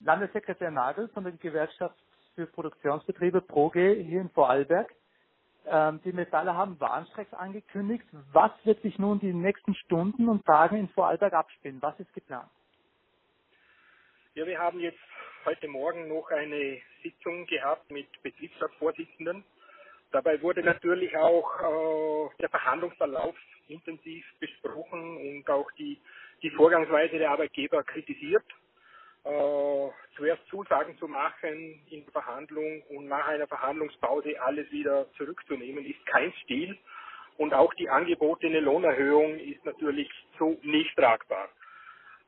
[0.00, 1.96] Landessekretär Nagel von der Gewerkschaft
[2.34, 4.94] für Produktionsbetriebe ProG hier in Vorarlberg.
[5.66, 8.04] Ähm, die Metalle haben Warnstreiks angekündigt.
[8.32, 11.82] Was wird sich nun die nächsten Stunden und Tagen in Vorarlberg abspielen?
[11.82, 12.48] Was ist geplant?
[14.34, 14.98] Ja, wir haben jetzt
[15.44, 19.44] heute Morgen noch eine Sitzung gehabt mit Betriebsratsvorsitzenden.
[20.12, 23.34] Dabei wurde natürlich auch äh, der Verhandlungsverlauf
[23.66, 26.00] intensiv besprochen und auch die,
[26.42, 28.44] die Vorgangsweise der Arbeitgeber kritisiert.
[29.24, 36.04] Äh, zuerst Zusagen zu machen in Verhandlung und nach einer Verhandlungspause alles wieder zurückzunehmen, ist
[36.06, 36.76] kein Stil.
[37.36, 41.48] Und auch die angebotene Lohnerhöhung ist natürlich so nicht tragbar.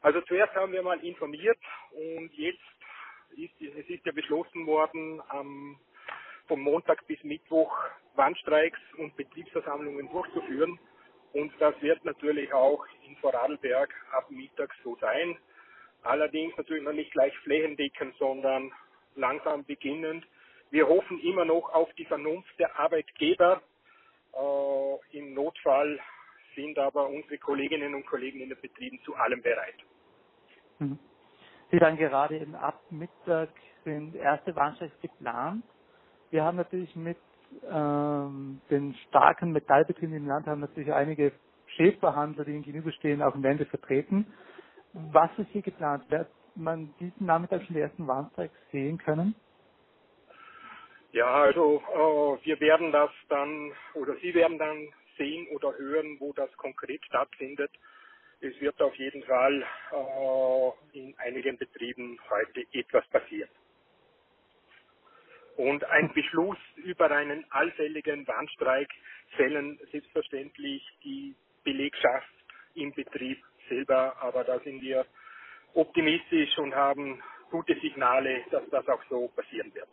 [0.02, 1.58] Also zuerst haben wir mal informiert
[1.92, 2.60] und jetzt
[3.36, 5.78] ist, es ist ja beschlossen worden, am,
[6.46, 7.76] vom Montag bis Mittwoch
[8.14, 10.78] Warnstreiks und Betriebsversammlungen durchzuführen.
[11.32, 15.36] Und das wird natürlich auch in Vorarlberg ab Mittag so sein.
[16.02, 18.72] Allerdings natürlich noch nicht gleich flächendeckend, sondern
[19.16, 20.26] langsam beginnend.
[20.70, 23.60] Wir hoffen immer noch auf die Vernunft der Arbeitgeber.
[24.32, 26.00] Äh, Im Notfall
[26.54, 29.76] sind aber unsere Kolleginnen und Kollegen in den Betrieben zu allem bereit.
[30.78, 30.98] Mhm.
[31.70, 33.50] Sie dann gerade eben ab Mittag
[33.84, 35.64] sind erste Warnstreiks geplant.
[36.30, 37.18] Wir haben natürlich mit
[37.70, 41.32] ähm, den starken Metallbetrieben im Land haben natürlich einige
[41.76, 44.32] Chefverhandler, die ihnen gegenüberstehen, auch im Lande vertreten.
[44.92, 46.10] Was ist hier geplant?
[46.10, 49.36] Wird man diesen Nachmittag schon die ersten Warnstreiks sehen können?
[51.12, 51.82] Ja, also
[52.40, 54.88] äh, wir werden das dann oder Sie werden dann
[55.18, 57.72] sehen oder hören, wo das konkret stattfindet.
[58.40, 63.50] Es wird auf jeden Fall äh, in einigen Betrieben heute etwas passieren.
[65.56, 68.90] Und ein Beschluss über einen allfälligen Warnstreik
[69.36, 72.30] fällen selbstverständlich die Belegschaft
[72.74, 75.06] im Betrieb selber, aber da sind wir
[75.74, 79.88] optimistisch und haben gute Signale, dass das auch so passieren wird.